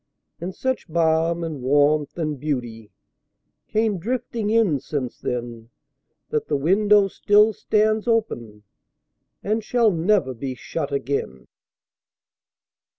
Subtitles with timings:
[0.39, 5.69] And such balm and warmth and beautyCame drifting in since then,
[6.31, 8.63] That the window still stands openAnd
[9.59, 11.45] shall never be shut again.